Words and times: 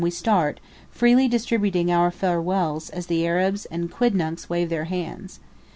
we 0.01 0.09
start, 0.09 0.59
freely 0.89 1.27
distributing 1.27 1.91
our 1.91 2.09
farewells 2.09 2.89
as 2.89 3.05
the 3.05 3.23
Arabs 3.23 3.65
and 3.67 3.91
quidnuncs 3.91 4.49
wave 4.49 4.67
their 4.67 4.85
hands. 4.85 5.39